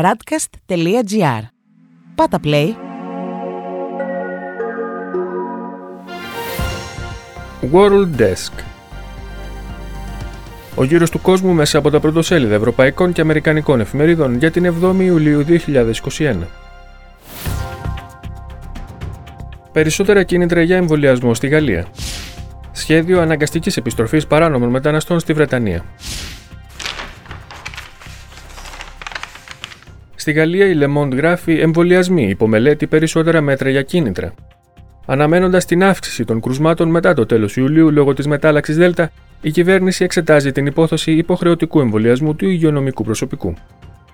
[0.00, 1.42] radcast.gr.
[2.14, 2.68] Πάτα play.
[7.72, 8.52] World Desk
[10.74, 14.96] Ο γύρος του κόσμου μέσα από τα πρωτοσέλιδα ευρωπαϊκών και αμερικανικών εφημερίδων για την 7η
[14.98, 16.36] Ιουλίου 2021.
[19.72, 21.86] Περισσότερα κίνητρα για εμβολιασμό στη Γαλλία.
[22.72, 25.84] Σχέδιο αναγκαστικής επιστροφής παράνομων μεταναστών στη Βρετανία.
[30.22, 34.34] Στη Γαλλία η Le Monde γράφει εμβολιασμοί υπομελέτη περισσότερα μέτρα για κίνητρα.
[35.06, 40.04] Αναμένοντας την αύξηση των κρουσμάτων μετά το τέλος Ιουλίου λόγω της μετάλλαξης Δέλτα, η κυβέρνηση
[40.04, 43.54] εξετάζει την υπόθεση υποχρεωτικού εμβολιασμού του υγειονομικού προσωπικού.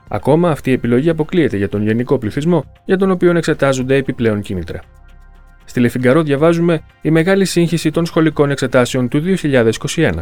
[0.09, 4.81] Ακόμα αυτή η επιλογή αποκλείεται για τον γενικό πληθυσμό, για τον οποίο εξετάζονται επιπλέον κίνητρα.
[5.65, 10.13] Στη Λεφιγκαρό διαβάζουμε η μεγάλη σύγχυση των σχολικών εξετάσεων του 2021.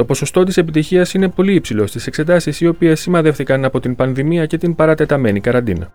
[0.00, 4.46] Το ποσοστό της επιτυχίας είναι πολύ υψηλό στις εξετάσεις οι οποίες σημαδεύτηκαν από την πανδημία
[4.46, 5.92] και την παρατεταμένη καραντίνα.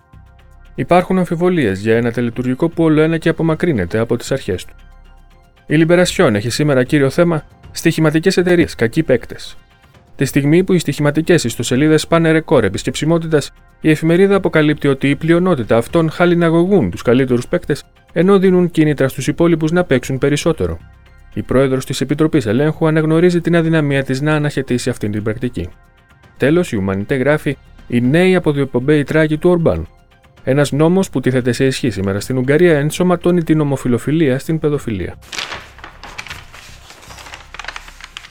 [0.75, 4.73] Υπάρχουν αμφιβολίες για ένα τελετουργικό που όλο ένα και απομακρύνεται από τις αρχές του.
[5.65, 9.57] Η Λιμπερασιόν έχει σήμερα κύριο θέμα στοιχηματικές εταιρείες, κακοί παίκτες.
[10.15, 15.77] Τη στιγμή που οι στοιχηματικές ιστοσελίδες πάνε ρεκόρ επισκεψιμότητας, η εφημερίδα αποκαλύπτει ότι η πλειονότητα
[15.77, 20.79] αυτών χαλιναγωγούν τους καλύτερους παίκτες, ενώ δίνουν κίνητρα στους υπόλοιπους να παίξουν περισσότερο.
[21.37, 25.69] Η πρόεδρος της Επιτροπής Ελέγχου αναγνωρίζει την αδυναμία της να αναχαιτήσει αυτή την πρακτική.
[26.37, 29.87] Τέλος, η Ουμανιτέ γράφει: Οι νέοι αποδιοπομπαίοι τράγοι του Ορμπάν.
[30.43, 35.15] Ένας νόμος που τίθεται σε ισχύ σήμερα στην Ουγγαρία ενσωματώνει την ομοφιλοφιλία στην παιδοφιλία.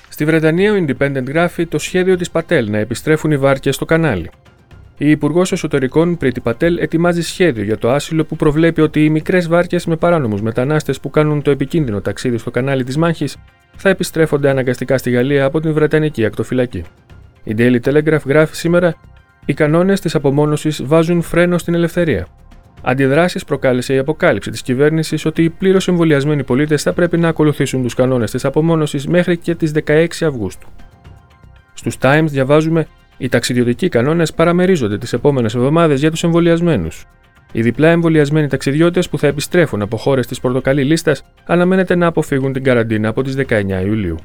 [0.08, 4.30] Στη Βρετανία, ο Independent γράφει το σχέδιο της Πατέλ να επιστρέφουν οι βάρκες στο κανάλι.
[4.98, 9.48] Η Υπουργός Εσωτερικών Πρίτη Πατέλ ετοιμάζει σχέδιο για το άσυλο που προβλέπει ότι οι μικρές
[9.48, 13.36] βάρκες με παράνομους μετανάστες που κάνουν το επικίνδυνο ταξίδι στο κανάλι της Μάχης
[13.76, 16.82] θα επιστρέφονται αναγκαστικά στη Γαλλία από την Βρετανική ακτοφυλακή.
[17.44, 18.94] Η Daily Telegraph γράφει σήμερα:
[19.44, 22.26] Οι κανόνες της απομόνωσης βάζουν φρένο στην ελευθερία.
[22.82, 27.82] Αντιδράσεις προκάλεσε η αποκάλυψη της κυβέρνησης ότι οι πλήρως εμβολιασμένοι πολίτες θα πρέπει να ακολουθήσουν
[27.82, 30.68] τους κανόνες της απομόνωσης μέχρι και τις 16 Αυγούστου.
[31.74, 37.04] Στους Times διαβάζουμε οι ταξιδιωτικοί κανόνες παραμερίζονται τις επόμενες εβδομάδες για τους εμβολιασμένους.
[37.52, 42.52] Οι διπλά εμβολιασμένοι ταξιδιώτες που θα επιστρέφουν από χώρες της πορτοκαλί λίστας αναμένεται να αποφύγουν
[42.52, 44.16] την καραντίνα από τις 19 Ιουλίου.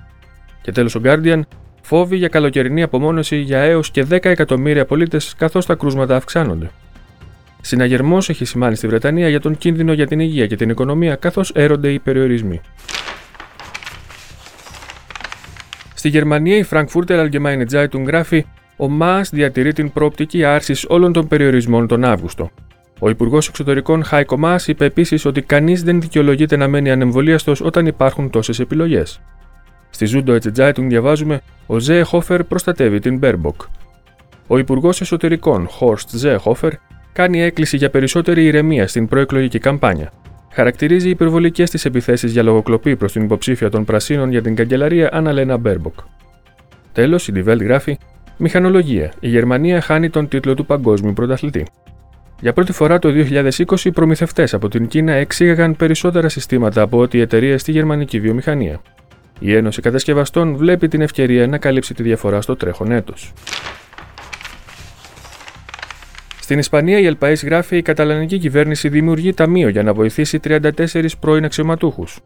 [0.62, 1.42] Και τέλος ο Guardian,
[1.82, 6.72] φόβοι για καλοκαιρινή απομόνωση για έως και 10 εκατομμύρια πολίτες καθώς τα κρούσματα αυξάνονται.
[7.62, 11.52] Συναγερμός έχει σημάνει στη Βρετανία για τον κίνδυνο για την υγεία και την οικονομία καθώς
[11.56, 12.62] έρονται οι περιορισμοί.
[15.94, 18.46] Στη Γερμανία, η Frankfurter Allgemeine Zeitung γράφει:
[18.82, 22.52] Ο ΜΑΣ διατηρεί την προοπτική άρσης όλων των περιορισμών τον Αύγουστο.
[23.00, 27.86] Ο Υπουργός Εξωτερικών Χάικο Μα είπε επίσης ότι κανείς δεν δικαιολογείται να μένει ανεμβολίαστος όταν
[27.86, 29.22] υπάρχουν τόσες επιλογές.
[29.90, 33.62] Στη Süddeutsche Zeitung διαβάζουμε: Ο Ζεεχόφερ προστατεύει την Μπέρμποκ.
[34.48, 36.72] Ο Υπουργός Εσωτερικών Χόρστ Ζεεχόφερ
[37.14, 40.12] κάνει έκκληση για περισσότερη ηρεμία στην προεκλογική καμπάνια.
[40.52, 45.58] Χαρακτηρίζει υπερβολικές τις επιθέσεις για λογοκλοπή προς την υποψήφια των Πρασίνων για την καγκελαρία Αναλένα
[45.58, 46.00] Μπέρμποκ.
[46.92, 47.98] Τέλος, η Die Welt γράφει:
[48.42, 49.14] Μηχανολογία.
[49.20, 51.66] Η Γερμανία χάνει τον τίτλο του παγκόσμιου πρωταθλητή.
[52.42, 57.18] Για πρώτη φορά το 2020, οι προμηθευτές από την Κίνα εξήγαγαν περισσότερα συστήματα από ό,τι
[57.18, 58.82] οι εταιρείες στη γερμανική βιομηχανία.
[59.40, 63.34] Η Ένωση Κατασκευαστών βλέπει την ευκαιρία να καλύψει τη διαφορά στο τρέχον έτος.
[66.42, 71.46] Στην Ισπανία, η Ελπαή γράφει: Η καταλανική κυβέρνηση δημιουργεί ταμείο για να βοηθήσει 34 πρώην
[71.46, 72.20] αξιωματούχους.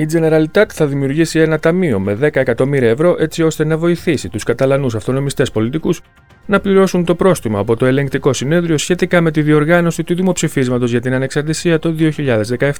[0.00, 4.42] Η Generalitat θα δημιουργήσει ένα ταμείο με 10 εκατομμύρια ευρώ έτσι ώστε να βοηθήσει τους
[4.44, 6.00] Καταλανούς αυτονομιστές πολιτικούς
[6.46, 11.00] να πληρώσουν το πρόστιμο από το ελεγκτικό συνέδριο σχετικά με τη διοργάνωση του δημοψηφίσματος για
[11.00, 11.94] την ανεξαρτησία το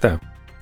[0.01, 0.17] 2017.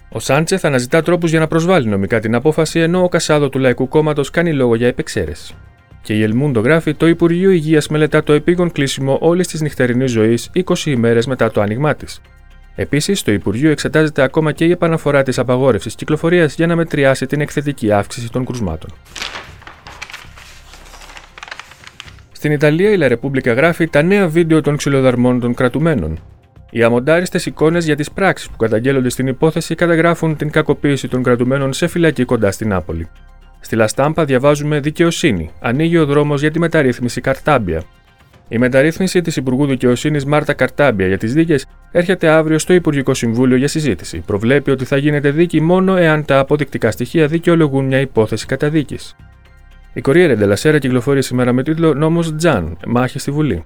[0.08, 3.88] Ο Σάντσεθ αναζητά τρόπους για να προσβάλλει νομικά την απόφαση, ενώ ο Κασάδο του Λαϊκού
[3.88, 5.54] Κόμματος κάνει λόγο για επεξαίρεση.
[6.02, 10.50] Και η Ελμούντο γράφει: Το Υπουργείο Υγείας μελετά το επίγον κλείσιμο όλης της νυχτερινής ζωής
[10.54, 12.20] 20 ημέρες μετά το άνοιγμά της.
[12.78, 17.40] Επίσης, το Υπουργείο εξετάζεται ακόμα και η επαναφορά της απαγόρευσης κυκλοφορίας για να μετριάσει την
[17.40, 18.90] εκθετική αύξηση των κρουσμάτων.
[22.32, 26.18] Στην Ιταλία, η Λα γράφει τα νέα βίντεο των ξυλοδαρμών των κρατουμένων.
[26.70, 31.72] Οι αμοντάριστες εικόνες για τις πράξεις που καταγγέλλονται στην υπόθεση καταγράφουν την κακοποίηση των κρατουμένων
[31.72, 33.08] σε φυλακή κοντά στην Νάπολη.
[33.60, 35.50] Στη Λαστάμπα διαβάζουμε Δικαιοσύνη.
[35.60, 37.82] Ανοίγει ο δρόμος για τη μεταρρύθμιση Καρτάμπια.
[38.48, 43.56] Η μεταρρύθμιση της Υπουργού Δικαιοσύνης Μάρτα Καρτάμπια για τις δίκες έρχεται αύριο στο Υπουργικό Συμβούλιο
[43.56, 44.22] για συζήτηση.
[44.26, 49.16] Προβλέπει ότι θα γίνεται δίκη μόνο εάν τα αποδεικτικά στοιχεία δικαιολογούν μια υπόθεση καταδίκης.
[49.92, 53.64] Η Κορία Ντελασέρα κυκλοφορεί σήμερα με τίτλο Νόμος Τζαν, μάχη στη Βουλή.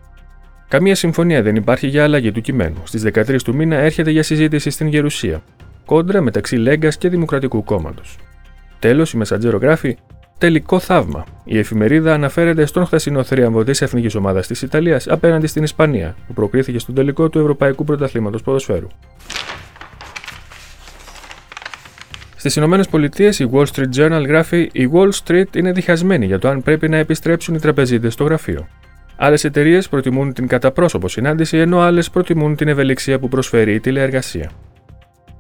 [0.69, 2.83] Καμία συμφωνία δεν υπάρχει για αλλαγή του κειμένου.
[2.85, 5.43] Στις 13 του μήνα έρχεται για συζήτηση στην Γερουσία.
[5.85, 8.19] Κόντρα μεταξύ Λέγκας και Δημοκρατικού Κόμματος.
[8.79, 9.97] Τέλος, η Μεσαντζέρο γράφει:
[10.41, 11.25] τελικό θαύμα.
[11.45, 16.33] Η εφημερίδα αναφέρεται στον χθεσινό θρίαμβο της εθνικής ομάδας της Ιταλίας απέναντι στην Ισπανία, που
[16.33, 18.87] προκρίθηκε στον τελικό του Ευρωπαϊκού Πρωταθλήματος Ποδοσφαίρου.
[22.37, 26.49] Στις Ηνωμένες Πολιτείες, η Wall Street Journal γράφει: Η Wall Street είναι διχασμένη για το
[26.49, 28.69] αν πρέπει να επιστρέψουν οι τραπεζίτες στο γραφείο.
[29.17, 34.51] Άλλες εταιρείες προτιμούν την καταπρόσωπο συνάντηση, ενώ άλλες προτιμούν την ευελιξία που προσφέρει η τηλεεργασία.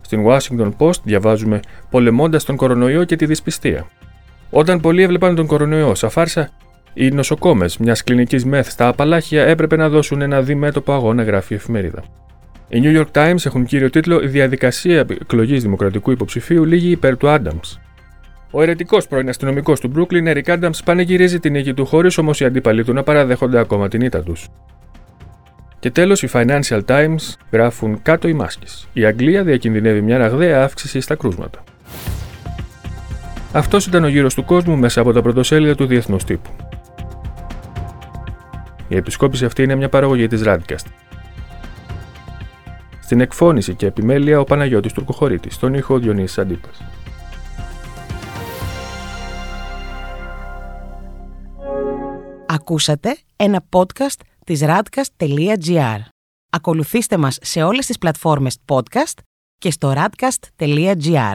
[0.01, 1.61] Στην Washington Post διαβάζουμε
[1.91, 3.87] πολεμώντας τον κορονοϊό και τη δυσπιστία.
[4.51, 6.51] Όταν πολλοί έβλεπαν τον κορονοϊό σαν φάρσα,
[6.95, 11.57] οι νοσοκόμες μιας κλινικής μεθ στα Απαλάχια έπρεπε να δώσουν ένα διμέτωπο αγώνα, γράφει η
[11.57, 12.03] εφημερίδα.
[12.69, 17.29] Οι New York Times έχουν κύριο τίτλο Η διαδικασία εκλογής δημοκρατικού υποψηφίου λίγη υπέρ του
[17.29, 17.59] Άνταμ.
[18.51, 22.45] Ο ερετικό πρώην αστυνομικός του Brooklyn, Eric Adams, πανεγυρίζει την νίκη του χωρίς όμως οι
[22.45, 24.49] αντίπαλοι του να παραδέχονται ακόμα την ήττα τους.
[25.79, 28.89] Και τέλος, οι Financial Times γράφουν κάτω οι μάσκες.
[28.93, 31.65] Η Αγγλία διακινδυνεύει μια ραγδαία αύξηση στα κρούσματα.
[33.53, 36.51] Αυτός ήταν ο γύρος του κόσμου μέσα από τα πρωτοσέλιδα του διεθνούς τύπου.
[38.89, 40.87] Η επισκόπηση αυτή είναι μια παραγωγή της Radcast.
[43.01, 46.83] Στην εκφώνηση και επιμέλεια ο Παναγιώτης Τουρκοχωρήτης, στον ήχο Διονύσης Αντίπας.
[52.47, 55.99] Ακούσατε ένα podcast της radcast.gr.
[56.51, 59.19] Ακολουθήστε μας σε όλες τις πλατφόρμες podcast
[59.59, 61.35] και στο radcast.gr.